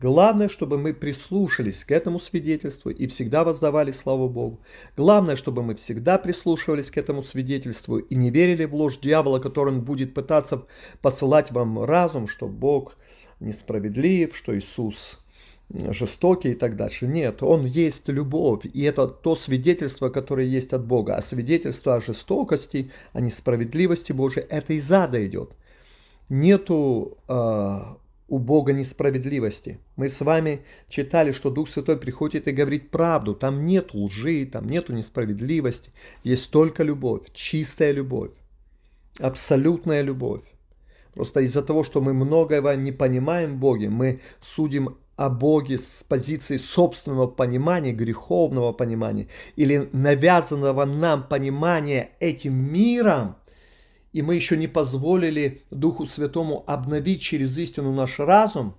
Главное, 0.00 0.48
чтобы 0.48 0.78
мы 0.78 0.94
прислушались 0.94 1.84
к 1.84 1.90
этому 1.90 2.20
свидетельству 2.20 2.90
и 2.90 3.08
всегда 3.08 3.42
воздавали 3.42 3.90
славу 3.90 4.28
Богу. 4.28 4.60
Главное, 4.96 5.34
чтобы 5.34 5.64
мы 5.64 5.74
всегда 5.74 6.18
прислушивались 6.18 6.90
к 6.92 6.98
этому 6.98 7.24
свидетельству 7.24 7.98
и 7.98 8.14
не 8.14 8.30
верили 8.30 8.64
в 8.64 8.74
ложь 8.74 8.98
дьявола, 8.98 9.40
который 9.40 9.74
он 9.74 9.80
будет 9.80 10.14
пытаться 10.14 10.66
посылать 11.02 11.50
вам 11.50 11.82
разум, 11.82 12.28
что 12.28 12.46
Бог 12.46 12.96
несправедлив, 13.40 14.36
что 14.36 14.56
Иисус 14.56 15.18
жестокий 15.70 16.52
и 16.52 16.54
так 16.54 16.76
дальше. 16.76 17.06
Нет, 17.06 17.42
он 17.42 17.64
есть 17.64 18.08
любовь, 18.08 18.64
и 18.64 18.82
это 18.82 19.06
то 19.06 19.36
свидетельство, 19.36 20.08
которое 20.08 20.46
есть 20.46 20.72
от 20.72 20.84
Бога. 20.84 21.16
А 21.16 21.22
свидетельство 21.22 21.96
о 21.96 22.00
жестокости, 22.00 22.90
о 23.12 23.20
несправедливости 23.20 24.12
Божией, 24.12 24.46
это 24.48 24.72
из 24.72 24.90
ада 24.90 25.24
идет. 25.26 25.50
Нету 26.28 27.18
э, 27.28 27.78
у 28.28 28.38
Бога 28.38 28.72
несправедливости. 28.72 29.78
Мы 29.96 30.08
с 30.08 30.20
вами 30.20 30.60
читали, 30.88 31.32
что 31.32 31.50
Дух 31.50 31.68
Святой 31.68 31.96
приходит 31.96 32.48
и 32.48 32.52
говорит 32.52 32.90
правду. 32.90 33.34
Там 33.34 33.64
нет 33.66 33.94
лжи, 33.94 34.46
там 34.46 34.68
нету 34.68 34.92
несправедливости. 34.92 35.90
Есть 36.24 36.50
только 36.50 36.82
любовь, 36.82 37.22
чистая 37.32 37.92
любовь, 37.92 38.30
абсолютная 39.18 40.02
любовь. 40.02 40.42
Просто 41.14 41.40
из-за 41.40 41.62
того, 41.62 41.84
что 41.84 42.00
мы 42.00 42.12
многого 42.12 42.74
не 42.76 42.92
понимаем 42.92 43.56
в 43.56 43.58
Боге, 43.58 43.88
мы 43.88 44.20
судим 44.40 44.96
о 45.18 45.28
Боге 45.28 45.78
с 45.78 46.04
позиции 46.08 46.56
собственного 46.56 47.26
понимания, 47.26 47.92
греховного 47.92 48.72
понимания 48.72 49.26
или 49.56 49.88
навязанного 49.92 50.84
нам 50.84 51.24
понимания 51.24 52.10
этим 52.20 52.54
миром, 52.54 53.34
и 54.12 54.22
мы 54.22 54.36
еще 54.36 54.56
не 54.56 54.68
позволили 54.68 55.62
Духу 55.72 56.06
Святому 56.06 56.62
обновить 56.68 57.20
через 57.20 57.58
истину 57.58 57.92
наш 57.92 58.20
разум, 58.20 58.76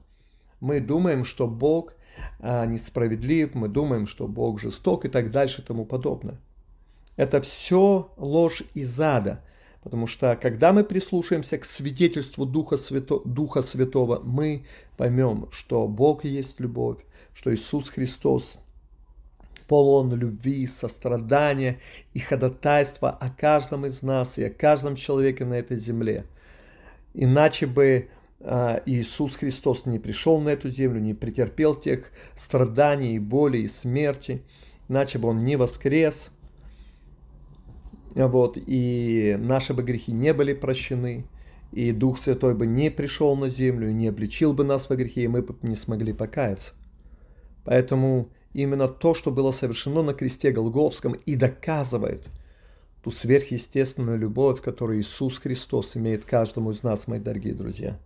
мы 0.62 0.80
думаем, 0.80 1.26
что 1.26 1.46
Бог 1.46 1.94
а, 2.40 2.66
несправедлив, 2.66 3.54
мы 3.54 3.68
думаем, 3.68 4.08
что 4.08 4.26
Бог 4.26 4.62
жесток 4.62 5.04
и 5.04 5.10
так 5.10 5.32
дальше 5.32 5.62
и 5.62 5.66
тому 5.66 5.86
подобное. 5.86 6.40
Это 7.18 7.42
все 7.42 8.14
ложь 8.16 8.64
из 8.74 8.98
ада. 8.98 9.44
Потому 9.90 10.06
что 10.06 10.38
когда 10.40 10.72
мы 10.72 10.84
прислушаемся 10.84 11.58
к 11.58 11.66
свидетельству 11.66 12.46
Духа, 12.46 12.78
Свято, 12.78 13.22
Духа 13.26 13.64
Святого, 13.64 14.22
мы 14.24 14.64
поймем, 14.98 15.48
что 15.52 15.88
Бог 15.88 16.26
есть 16.26 16.60
любовь, 16.60 17.00
что 17.34 17.52
Иисус 17.52 17.90
Христос 17.90 18.60
полон 19.68 20.14
любви, 20.14 20.68
сострадания 20.68 21.80
и 22.14 22.20
ходатайства 22.20 23.10
о 23.10 23.32
каждом 23.32 23.88
из 23.88 24.04
нас 24.04 24.38
и 24.38 24.44
о 24.44 24.52
каждом 24.52 24.96
человеке 24.96 25.44
на 25.44 25.56
этой 25.56 25.78
земле. 25.78 26.26
Иначе 27.16 27.66
бы 27.66 28.10
а, 28.42 28.84
Иисус 28.86 29.38
Христос 29.38 29.88
не 29.88 29.98
пришел 29.98 30.40
на 30.40 30.50
эту 30.50 30.70
землю, 30.70 31.02
не 31.02 31.16
претерпел 31.16 31.74
тех 31.74 32.12
страданий, 32.36 33.16
и 33.16 33.20
боли 33.20 33.58
и 33.58 33.68
смерти, 33.68 34.44
иначе 34.88 35.18
бы 35.18 35.30
Он 35.30 35.44
не 35.44 35.56
воскрес– 35.56 36.30
вот, 38.16 38.58
и 38.58 39.38
наши 39.40 39.74
бы 39.74 39.84
грехи 39.84 40.12
не 40.12 40.34
были 40.34 40.54
прощены, 40.54 41.26
и 41.72 41.92
Дух 41.92 42.20
Святой 42.20 42.56
бы 42.56 42.66
не 42.66 42.90
пришел 42.90 43.36
на 43.36 43.50
землю, 43.50 43.92
не 43.92 44.08
обличил 44.08 44.54
бы 44.54 44.64
нас 44.64 44.90
во 44.90 44.96
грехе, 44.96 45.24
и 45.24 45.28
мы 45.28 45.42
бы 45.42 45.56
не 45.62 45.76
смогли 45.76 46.14
покаяться. 46.14 46.74
Поэтому 47.64 48.30
именно 48.54 48.88
то, 48.88 49.14
что 49.14 49.32
было 49.32 49.52
совершено 49.52 50.02
на 50.02 50.14
кресте 50.14 50.52
Голговском, 50.52 51.14
и 51.14 51.36
доказывает 51.36 52.26
ту 53.04 53.12
сверхъестественную 53.12 54.18
любовь, 54.18 54.62
которую 54.62 55.00
Иисус 55.00 55.38
Христос 55.38 55.96
имеет 55.96 56.26
каждому 56.26 56.72
из 56.72 56.84
нас, 56.84 57.08
мои 57.08 57.20
дорогие 57.20 57.54
друзья. 57.54 58.00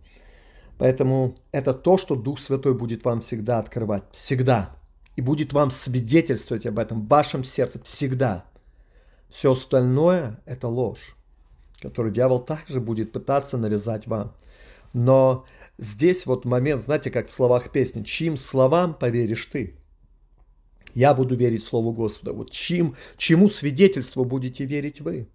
Поэтому 0.78 1.36
это 1.52 1.72
то, 1.72 1.96
что 1.96 2.16
Дух 2.16 2.40
Святой 2.40 2.74
будет 2.74 3.04
вам 3.04 3.20
всегда 3.20 3.58
открывать. 3.58 4.04
Всегда. 4.12 4.76
И 5.16 5.20
будет 5.20 5.52
вам 5.52 5.70
свидетельствовать 5.70 6.66
об 6.66 6.78
этом 6.78 7.02
в 7.02 7.08
вашем 7.08 7.44
сердце 7.44 7.80
всегда. 7.84 8.44
Все 9.34 9.50
остальное– 9.50 10.40
это 10.46 10.68
ложь, 10.68 11.16
которую 11.80 12.14
дьявол 12.14 12.38
также 12.38 12.80
будет 12.80 13.10
пытаться 13.10 13.58
навязать 13.58 14.06
вам. 14.06 14.32
Но 14.92 15.44
здесь 15.76 16.24
вот 16.24 16.44
момент, 16.44 16.84
знаете, 16.84 17.10
как 17.10 17.28
в 17.28 17.32
словах 17.32 17.72
песни, 17.72 18.04
чьим 18.04 18.36
словам 18.36 18.94
поверишь 18.94 19.46
ты? 19.46 19.74
Я 20.94 21.14
буду 21.14 21.34
верить 21.34 21.66
Слову 21.66 21.90
Господа. 21.90 22.32
Вот 22.32 22.52
чьим, 22.52 22.94
чему 23.16 23.48
свидетельству 23.48 24.24
будете 24.24 24.64
верить 24.64 25.00
вы? 25.00 25.26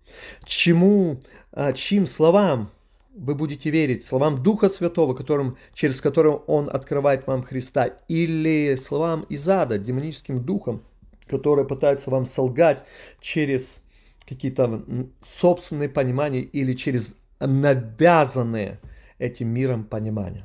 Чему, 0.46 1.20
а, 1.51 1.74
чьим 1.74 2.08
словам 2.08 2.72
вы 3.13 3.36
будете 3.36 3.70
верить? 3.70 4.06
Словам 4.06 4.41
Духа 4.41 4.70
Святого, 4.70 5.13
которым, 5.13 5.58
через 5.74 6.00
которым 6.00 6.39
Он 6.48 6.70
открывает 6.72 7.27
вам 7.27 7.44
Христа? 7.44 7.88
Или 8.08 8.77
словам 8.82 9.24
из 9.24 9.46
ада, 9.50 9.77
демоническим 9.77 10.41
духом, 10.41 10.84
которые 11.27 11.68
пытаются 11.68 12.10
вам 12.10 12.25
солгать 12.25 12.86
через 13.20 13.82
какие-то 14.30 14.84
собственные 15.26 15.90
понимания 15.90 16.42
или 16.42 16.74
через 16.74 17.16
навязанные 17.40 18.80
этим 19.18 19.50
миром 19.50 19.84
понимания. 19.84 20.44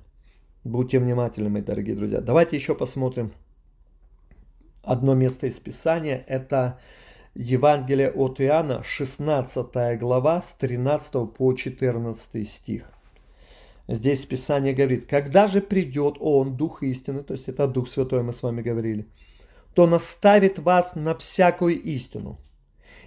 Будьте 0.64 0.98
внимательны, 0.98 1.50
мои 1.50 1.62
дорогие 1.62 1.94
друзья. 1.94 2.22
Давайте 2.22 2.56
еще 2.56 2.74
посмотрим 2.74 3.32
одно 4.82 5.14
место 5.14 5.46
из 5.46 5.58
Писания. 5.58 6.24
Это 6.26 6.80
Евангелие 7.34 8.10
от 8.10 8.40
Иоанна, 8.40 8.82
16 8.82 9.98
глава, 9.98 10.40
с 10.40 10.54
13 10.54 11.12
по 11.34 11.52
14 11.52 12.48
стих. 12.48 12.90
Здесь 13.86 14.24
Писание 14.24 14.72
говорит, 14.72 15.04
когда 15.04 15.46
же 15.46 15.60
придет 15.60 16.16
Он, 16.20 16.56
Дух 16.56 16.82
истины, 16.82 17.22
то 17.22 17.34
есть 17.34 17.48
это 17.48 17.68
Дух 17.68 17.88
Святой, 17.88 18.22
мы 18.22 18.32
с 18.32 18.42
вами 18.42 18.62
говорили, 18.62 19.06
то 19.74 19.86
наставит 19.86 20.58
вас 20.58 20.94
на 20.94 21.14
всякую 21.14 21.82
истину– 21.82 22.38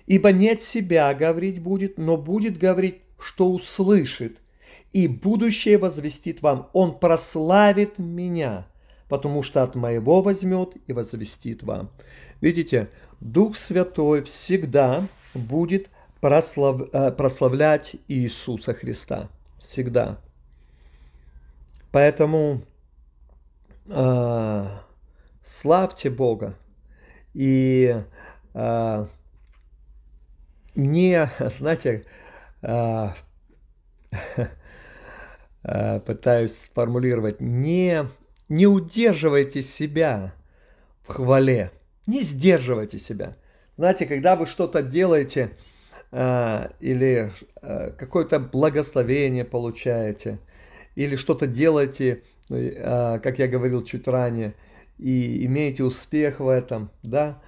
Ибо 0.08 0.32
не 0.32 0.50
от 0.50 0.64
себя 0.64 1.14
говорить 1.14 1.62
будет, 1.62 1.98
но 1.98 2.18
будет 2.18 2.58
говорить, 2.58 3.02
что 3.20 3.52
услышит, 3.52 4.40
и 4.94 5.08
будущее 5.08 5.78
возвестит 5.78 6.42
вам. 6.42 6.70
Он 6.74 6.98
прославит 6.98 8.00
меня, 8.00 8.68
потому 9.10 9.44
что 9.44 9.64
от 9.64 9.76
моего 9.76 10.22
возьмет 10.22 10.76
и 10.88 10.94
возвестит 10.94 11.62
вам. 11.62 11.92
Видите, 12.42 12.90
Дух 13.20 13.58
Святой 13.58 14.24
всегда 14.24 15.08
будет 15.34 15.90
прослав... 16.22 16.82
Э, 16.94 17.12
прославлять 17.12 17.96
Иисуса 18.08 18.74
Христа. 18.74 19.30
Всегда. 19.60 20.20
Поэтому 21.92 22.62
э, 23.88 24.68
славьте 25.44 26.10
Бога. 26.10 26.56
И 27.34 27.96
э, 28.54 29.08
не, 30.78 31.30
знаете, 31.40 32.04
э, 32.62 33.08
э, 35.64 36.00
пытаюсь 36.06 36.54
сформулировать, 36.54 37.42
не, 37.42 38.08
не 38.48 38.68
удерживайте 38.68 39.62
себя 39.62 40.34
в 41.04 41.14
хвале, 41.14 41.72
не 42.06 42.22
сдерживайте 42.22 43.00
себя. 43.00 43.36
Знаете, 43.76 44.06
когда 44.06 44.36
вы 44.36 44.46
что-то 44.46 44.82
делаете 44.82 45.52
э, 46.12 46.70
или 46.80 47.32
какое-то 47.98 48.40
благословение 48.40 49.44
получаете, 49.44 50.40
или 50.96 51.16
что-то 51.16 51.46
делаете, 51.46 52.24
э, 52.50 53.20
как 53.22 53.38
я 53.38 53.48
говорил 53.48 53.84
чуть 53.84 54.08
ранее, 54.08 54.56
и 54.98 55.46
имеете 55.46 55.84
успех 55.84 56.40
в 56.40 56.50
этом, 56.50 56.90
да, 57.04 57.40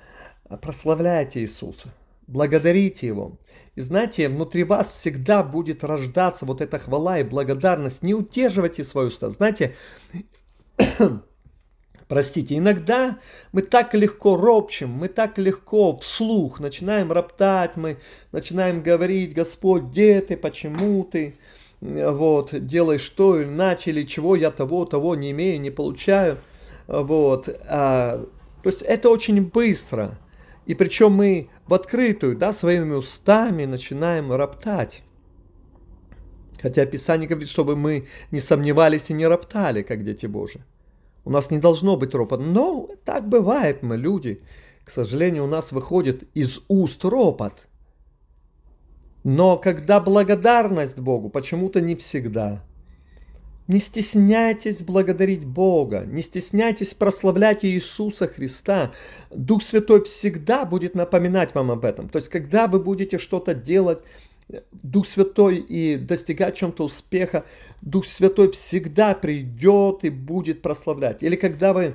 прославляйте 0.62 1.42
Иисуса, 1.42 1.90
благодарите 2.30 3.08
Его. 3.08 3.40
И 3.76 3.82
знаете, 3.82 4.30
внутри 4.30 4.64
вас 4.64 4.88
всегда 4.88 5.44
будет 5.44 5.84
рождаться 5.84 6.46
вот 6.46 6.62
эта 6.62 6.80
хвала 6.80 7.20
и 7.20 7.24
благодарность. 7.24 8.04
Не 8.04 8.14
удерживайте 8.14 8.84
свою 8.84 9.08
уста. 9.08 9.30
Знаете, 9.30 9.76
простите, 12.08 12.58
иногда 12.58 13.20
мы 13.52 13.62
так 13.62 13.94
легко 13.94 14.38
ропчем, 14.38 14.90
мы 14.90 15.08
так 15.08 15.38
легко 15.38 15.98
вслух 15.98 16.60
начинаем 16.60 17.12
роптать, 17.12 17.76
мы 17.76 17.98
начинаем 18.32 18.84
говорить, 18.84 19.34
Господь, 19.34 19.84
где 19.84 20.22
ты, 20.22 20.38
почему 20.38 21.04
ты, 21.04 21.36
вот, 21.82 22.50
делай 22.54 22.98
что 22.98 23.42
иначе, 23.42 23.92
или 23.92 24.04
чего 24.04 24.36
я 24.36 24.52
того, 24.52 24.86
того 24.86 25.16
не 25.16 25.32
имею, 25.32 25.60
не 25.62 25.72
получаю, 25.72 26.40
вот, 26.88 27.48
а, 27.68 28.26
то 28.64 28.70
есть 28.70 28.82
это 28.82 29.10
очень 29.10 29.42
быстро, 29.42 30.18
и 30.70 30.76
причем 30.76 31.14
мы 31.14 31.50
в 31.66 31.74
открытую, 31.74 32.38
да, 32.38 32.54
своими 32.54 32.94
устами 32.94 33.66
начинаем 33.66 34.32
роптать. 34.32 35.02
Хотя 36.62 36.86
Писание 36.86 37.28
говорит, 37.28 37.50
чтобы 37.50 37.76
мы 37.76 38.08
не 38.30 38.40
сомневались 38.40 39.10
и 39.10 39.14
не 39.14 39.26
роптали, 39.26 39.82
как 39.82 40.04
дети 40.04 40.28
Божии. 40.28 40.62
У 41.26 41.32
нас 41.32 41.50
не 41.50 41.58
должно 41.58 41.98
быть 41.98 42.14
ропота. 42.14 42.44
Но 42.44 42.88
так 43.04 43.28
бывает, 43.28 43.82
мы 43.82 43.98
люди. 43.98 44.44
К 44.86 44.92
сожалению, 44.92 45.46
у 45.46 45.48
нас 45.48 45.72
выходит 45.72 46.30
из 46.36 46.60
уст 46.68 47.04
ропот. 47.04 47.68
Но 49.24 49.58
когда 49.58 50.00
благодарность 50.00 51.00
Богу, 51.00 51.30
почему-то 51.30 51.82
не 51.82 51.96
всегда. 51.96 52.64
Не 53.70 53.78
стесняйтесь 53.78 54.82
благодарить 54.82 55.46
Бога, 55.46 56.04
не 56.04 56.24
стесняйтесь 56.24 56.96
прославлять 56.96 57.64
Иисуса 57.64 58.28
Христа. 58.28 58.94
Дух 59.30 59.62
Святой 59.62 60.04
всегда 60.06 60.66
будет 60.66 60.96
напоминать 60.96 61.54
вам 61.54 61.70
об 61.70 61.86
этом. 61.86 62.10
То 62.10 62.18
есть, 62.18 62.30
когда 62.30 62.66
вы 62.66 62.80
будете 62.80 63.20
что-то 63.20 63.54
делать, 63.54 64.00
Дух 64.72 65.08
Святой 65.08 65.58
и 65.58 65.98
достигать 65.98 66.58
чем-то 66.58 66.84
успеха, 66.84 67.46
Дух 67.84 68.08
Святой 68.08 68.52
всегда 68.54 69.14
придет 69.14 70.04
и 70.04 70.10
будет 70.10 70.64
прославлять. 70.64 71.22
Или 71.22 71.36
когда 71.36 71.72
вы 71.72 71.94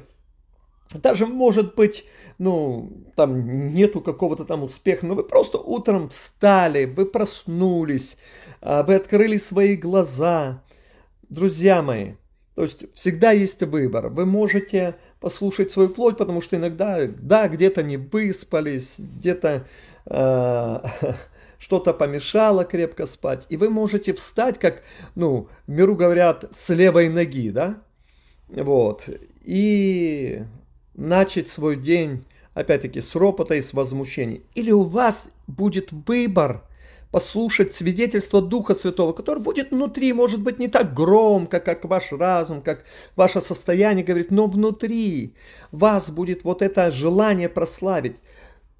даже, 0.93 1.27
может 1.27 1.75
быть, 1.75 2.05
ну, 2.39 2.93
там 3.17 3.75
нету 3.75 4.01
какого-то 4.01 4.45
там 4.45 4.63
успеха, 4.63 5.07
но 5.07 5.17
вы 5.17 5.25
просто 5.25 5.59
утром 5.59 6.09
встали, 6.09 6.85
вы 6.85 7.05
проснулись, 7.07 8.17
а, 8.61 8.85
вы 8.85 8.95
открыли 8.95 9.39
свои 9.39 9.75
глаза. 9.75 10.63
Друзья 11.29 11.83
мои, 11.83 12.13
то 12.55 12.63
есть 12.63 12.85
всегда 12.95 13.33
есть 13.33 13.63
выбор. 13.63 14.09
Вы 14.09 14.27
можете 14.27 14.97
послушать 15.21 15.71
свою 15.71 15.89
плоть, 15.89 16.17
потому 16.17 16.41
что 16.41 16.57
иногда, 16.57 17.01
да, 17.07 17.49
где-то 17.49 17.83
не 17.83 17.97
выспались, 17.97 18.95
где-то 18.99 19.67
э, 20.07 20.81
что-то 21.59 21.93
помешало 21.95 22.65
крепко 22.65 23.07
спать. 23.07 23.47
И 23.49 23.57
вы 23.57 23.71
можете 23.71 24.13
встать, 24.13 24.59
как, 24.59 24.83
ну, 25.15 25.49
в 25.67 25.71
миру 25.71 25.97
говорят, 25.97 26.53
с 26.57 26.69
левой 26.73 27.09
ноги, 27.09 27.51
да? 27.51 27.83
Вот. 28.49 29.09
И 29.43 30.43
начать 30.95 31.49
свой 31.49 31.77
день, 31.77 32.25
опять-таки, 32.53 33.01
с 33.01 33.15
ропота 33.15 33.55
и 33.55 33.63
с 33.63 33.73
возмущений. 33.73 34.43
Или 34.55 34.71
у 34.71 34.83
вас 34.83 35.29
будет 35.47 35.91
выбор 35.91 36.63
послушать 37.15 37.73
свидетельство 37.73 38.43
Духа 38.43 38.75
Святого, 38.75 39.13
который 39.13 39.39
будет 39.39 39.71
внутри, 39.71 40.13
может 40.13 40.41
быть, 40.41 40.59
не 40.59 40.67
так 40.67 40.95
громко, 40.95 41.61
как 41.61 41.85
ваш 41.85 42.11
разум, 42.11 42.61
как 42.61 42.83
ваше 43.15 43.41
состояние 43.41 44.05
говорит, 44.05 44.33
но 44.33 44.49
внутри 44.49 45.37
вас 45.71 46.11
будет 46.11 46.43
вот 46.43 46.61
это 46.61 46.91
желание 46.91 47.49
прославить. 47.49 48.17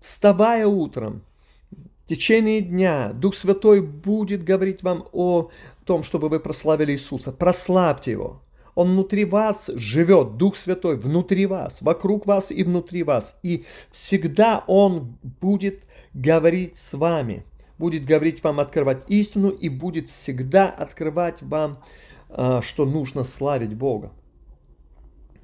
Вставая 0.01 0.67
утром, 0.67 1.23
в 1.71 2.09
течение 2.09 2.61
дня 2.61 3.13
Дух 3.13 3.37
Святой 3.37 3.81
будет 3.81 4.43
говорить 4.43 4.83
вам 4.83 5.07
о 5.13 5.51
том, 5.85 6.03
чтобы 6.03 6.29
вы 6.29 6.41
прославили 6.41 6.91
Иисуса. 6.91 7.31
Прославьте 7.31 8.11
Его. 8.11 8.43
Он 8.75 8.95
внутри 8.95 9.25
вас 9.25 9.71
живет, 9.77 10.37
Дух 10.39 10.57
Святой 10.57 10.97
внутри 10.97 11.47
вас, 11.47 11.81
вокруг 11.81 12.27
вас 12.27 12.51
и 12.51 12.65
внутри 12.65 13.05
вас. 13.05 13.37
И 13.45 13.65
всегда 13.93 14.65
Он 14.67 15.19
будет 15.41 15.85
говорить 16.15 16.75
с 16.77 16.95
вами, 16.95 17.45
будет 17.79 18.05
говорить 18.05 18.43
вам, 18.43 18.61
открывать 18.61 19.05
истину 19.09 19.49
и 19.49 19.69
будет 19.69 20.11
всегда 20.11 20.69
открывать 20.69 21.43
вам, 21.43 21.83
а, 22.29 22.63
что 22.63 22.87
нужно 22.87 23.25
славить 23.25 23.75
Бога. 23.75 24.13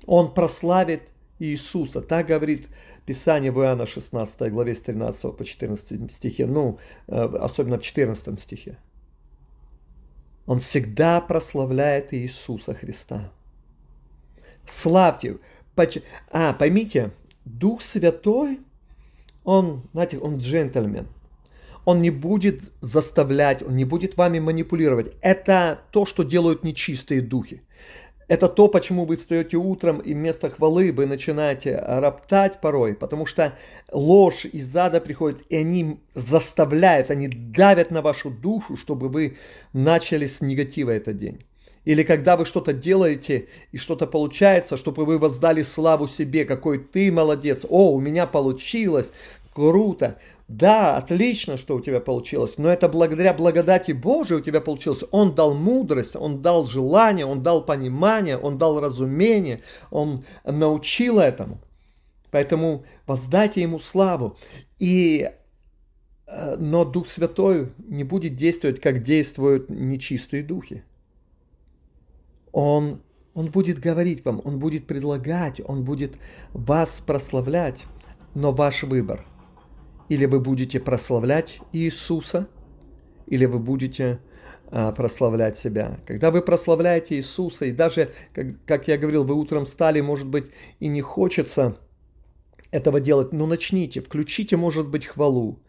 Он 0.06 0.32
прославит 0.32 1.02
Иисуса. 1.38 2.02
Так 2.02 2.26
говорит 2.26 2.68
Писание 3.06 3.50
в 3.50 3.58
Иоанна 3.60 3.86
16 3.86 4.50
главе 4.50 4.74
с 4.74 4.80
13 4.80 5.36
по 5.36 5.44
14 5.44 6.12
стихе, 6.12 6.46
ну, 6.46 6.78
э, 7.08 7.14
особенно 7.14 7.78
в 7.78 7.82
14 7.82 8.40
стихе. 8.40 8.78
Он 10.46 10.60
всегда 10.60 11.20
прославляет 11.20 12.12
Иисуса 12.12 12.74
Христа. 12.74 13.32
Славьте. 14.66 15.38
А, 16.30 16.52
поймите, 16.52 17.12
Дух 17.44 17.80
Святой, 17.80 18.60
он, 19.44 19.88
знаете, 19.92 20.18
он 20.18 20.36
джентльмен. 20.36 21.08
Он 21.84 22.02
не 22.02 22.10
будет 22.10 22.72
заставлять, 22.80 23.62
он 23.62 23.76
не 23.76 23.84
будет 23.84 24.16
вами 24.16 24.38
манипулировать. 24.38 25.12
Это 25.20 25.80
то, 25.92 26.06
что 26.06 26.22
делают 26.22 26.62
нечистые 26.64 27.20
духи. 27.20 27.62
Это 28.30 28.46
то, 28.46 28.68
почему 28.68 29.06
вы 29.06 29.16
встаете 29.16 29.56
утром 29.56 29.98
и 29.98 30.14
вместо 30.14 30.50
хвалы 30.50 30.92
вы 30.92 31.06
начинаете 31.06 31.76
роптать 31.84 32.60
порой, 32.60 32.94
потому 32.94 33.26
что 33.26 33.54
ложь 33.90 34.44
из 34.44 34.68
зада 34.68 35.00
приходит, 35.00 35.42
и 35.48 35.56
они 35.56 35.98
заставляют, 36.14 37.10
они 37.10 37.26
давят 37.26 37.90
на 37.90 38.02
вашу 38.02 38.30
душу, 38.30 38.76
чтобы 38.76 39.08
вы 39.08 39.36
начали 39.72 40.26
с 40.26 40.40
негатива 40.40 40.90
этот 40.90 41.16
день. 41.16 41.40
Или 41.84 42.04
когда 42.04 42.36
вы 42.36 42.44
что-то 42.44 42.72
делаете 42.72 43.48
и 43.72 43.78
что-то 43.78 44.06
получается, 44.06 44.76
чтобы 44.76 45.06
вы 45.06 45.18
воздали 45.18 45.62
славу 45.62 46.06
себе, 46.06 46.44
какой 46.44 46.78
ты 46.78 47.10
молодец, 47.10 47.66
о, 47.68 47.92
у 47.92 47.98
меня 47.98 48.26
получилось, 48.26 49.10
круто. 49.52 50.18
Да, 50.50 50.96
отлично, 50.96 51.56
что 51.56 51.76
у 51.76 51.80
тебя 51.80 52.00
получилось, 52.00 52.58
но 52.58 52.68
это 52.68 52.88
благодаря 52.88 53.32
благодати 53.32 53.92
Божией 53.92 54.40
у 54.40 54.42
тебя 54.42 54.60
получилось. 54.60 55.04
Он 55.12 55.32
дал 55.32 55.54
мудрость, 55.54 56.16
Он 56.16 56.42
дал 56.42 56.66
желание, 56.66 57.24
Он 57.24 57.40
дал 57.44 57.64
понимание, 57.64 58.36
Он 58.36 58.58
дал 58.58 58.80
разумение, 58.80 59.62
Он 59.92 60.24
научил 60.44 61.20
этому. 61.20 61.60
Поэтому 62.32 62.84
воздайте 63.06 63.62
Ему 63.62 63.78
славу. 63.78 64.36
И, 64.80 65.30
э, 66.26 66.56
но 66.56 66.84
Дух 66.84 67.08
Святой 67.08 67.68
не 67.86 68.02
будет 68.02 68.34
действовать, 68.34 68.80
как 68.80 69.04
действуют 69.04 69.70
нечистые 69.70 70.42
духи. 70.42 70.82
Он, 72.50 73.00
он 73.34 73.52
будет 73.52 73.78
говорить 73.78 74.24
вам, 74.24 74.42
Он 74.44 74.58
будет 74.58 74.88
предлагать, 74.88 75.60
Он 75.64 75.84
будет 75.84 76.16
вас 76.52 77.00
прославлять, 77.06 77.84
но 78.34 78.50
ваш 78.50 78.82
выбор– 78.82 79.24
или 80.10 80.26
вы 80.26 80.40
будете 80.40 80.80
прославлять 80.80 81.60
Иисуса, 81.72 82.48
или 83.28 83.44
вы 83.44 83.60
будете 83.60 84.18
а, 84.66 84.90
прославлять 84.90 85.56
себя. 85.56 86.00
Когда 86.04 86.32
вы 86.32 86.42
прославляете 86.42 87.14
Иисуса, 87.14 87.66
и 87.66 87.70
даже, 87.70 88.10
как, 88.34 88.46
как 88.66 88.88
я 88.88 88.98
говорил, 88.98 89.22
вы 89.22 89.36
утром 89.36 89.66
встали, 89.66 90.00
может 90.00 90.26
быть, 90.26 90.50
и 90.80 90.88
не 90.88 91.00
хочется 91.00 91.78
этого 92.72 92.98
делать, 92.98 93.32
но 93.32 93.46
начните, 93.46 94.00
включите, 94.00 94.56
может 94.56 94.88
быть, 94.88 95.06
хвалу. 95.06 95.60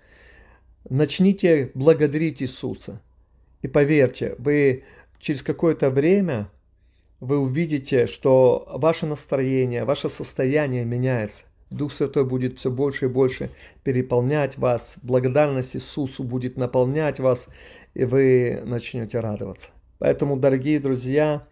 Начните 0.89 1.69
благодарить 1.75 2.41
Иисуса. 2.41 2.99
И 3.62 3.67
поверьте, 3.67 4.34
вы 4.39 4.86
через 5.19 5.43
какое-то 5.43 5.91
время 5.91 6.49
вы 7.19 7.38
увидите, 7.38 8.08
что 8.08 8.67
ваше 8.73 9.06
настроение, 9.06 9.84
ваше 9.84 10.10
состояние 10.10 10.84
меняется. 10.84 11.43
Дух 11.71 11.93
Святой 11.93 12.25
будет 12.25 12.60
все 12.60 12.69
больше 12.69 13.05
и 13.05 13.07
больше 13.07 13.49
переполнять 13.84 14.57
вас, 14.57 14.95
благодарность 15.01 15.75
Иисусу 15.75 16.23
будет 16.23 16.57
наполнять 16.57 17.19
вас, 17.19 17.47
и 17.93 18.03
вы 18.03 18.62
начнете 18.65 19.21
радоваться. 19.21 19.71
Поэтому, 19.97 20.36
дорогие 20.36 20.79
друзья, 20.79 21.47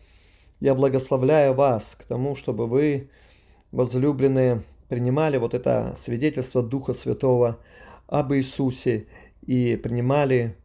я 0.59 0.75
благословляю 0.75 1.53
вас 1.53 1.95
к 1.97 2.03
тому, 2.03 2.35
чтобы 2.35 2.67
вы, 2.67 3.09
возлюбленные, 3.71 4.63
принимали 4.89 5.37
вот 5.37 5.53
это 5.53 5.95
свидетельство 6.03 6.61
Духа 6.61 6.93
Святого 6.93 7.59
об 8.07 8.33
Иисусе 8.33 9.07
и 9.45 9.77
принимали 9.77 10.57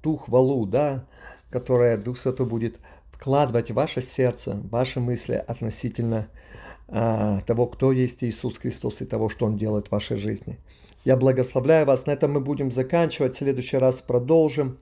ту 0.00 0.16
хвалу, 0.16 0.64
да, 0.64 1.04
которая 1.50 1.98
Дух 1.98 2.18
Святой 2.18 2.46
будет 2.46 2.76
вкладывать 3.12 3.70
в 3.70 3.74
ваше 3.74 4.00
сердце, 4.00 4.52
в 4.52 4.70
ваши 4.70 4.98
мысли 4.98 5.34
относительно 5.34 6.28
а, 6.30 6.53
того, 6.86 7.66
кто 7.66 7.92
есть 7.92 8.22
Иисус 8.22 8.58
Христос 8.58 9.00
и 9.00 9.06
того, 9.06 9.28
что 9.28 9.46
Он 9.46 9.56
делает 9.56 9.88
в 9.88 9.92
вашей 9.92 10.16
жизни. 10.16 10.58
Я 11.04 11.16
благословляю 11.16 11.86
вас. 11.86 12.06
На 12.06 12.12
этом 12.12 12.32
мы 12.32 12.40
будем 12.40 12.72
заканчивать. 12.72 13.34
В 13.34 13.38
следующий 13.38 13.76
раз 13.76 13.96
продолжим 14.00 14.78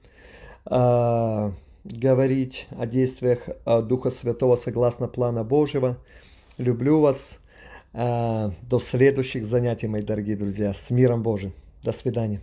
а, 0.65 1.53
говорить 1.85 2.69
о 2.79 2.87
действиях 2.87 3.49
а, 3.65 3.83
Духа 3.83 4.11
Святого 4.11 4.55
согласно 4.55 5.09
плана 5.09 5.43
Божьего. 5.43 5.99
Люблю 6.59 7.01
вас. 7.01 7.41
А, 7.93 8.53
до 8.63 8.79
следующих 8.79 9.45
занятий, 9.45 9.89
мои 9.89 10.03
дорогие 10.03 10.37
друзья. 10.37 10.73
С 10.73 10.91
миром 10.91 11.23
Божьим. 11.23 11.53
До 11.83 11.93
свидания. 11.93 12.41